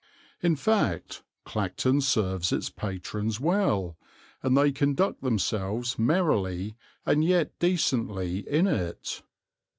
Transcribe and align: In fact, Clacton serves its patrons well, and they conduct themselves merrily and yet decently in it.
In 0.41 0.55
fact, 0.55 1.21
Clacton 1.45 2.01
serves 2.01 2.51
its 2.51 2.71
patrons 2.71 3.39
well, 3.39 3.99
and 4.41 4.57
they 4.57 4.71
conduct 4.71 5.21
themselves 5.21 5.99
merrily 5.99 6.75
and 7.05 7.23
yet 7.23 7.59
decently 7.59 8.39
in 8.49 8.65
it. 8.65 9.21